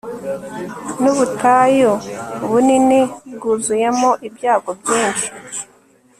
[1.01, 1.91] Nubutayu
[2.49, 3.01] bunini
[3.35, 5.27] bwuzuyemo ibyago byinshi